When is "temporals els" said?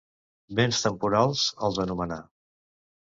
0.85-1.79